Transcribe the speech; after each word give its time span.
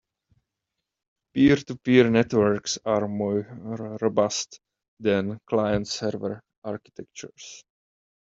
Peer-to-peer 1.31 2.09
networks 2.09 2.79
are 2.83 3.07
more 3.07 3.41
robust 4.01 4.59
than 4.99 5.37
client-server 5.45 6.41
architectures. 6.63 7.63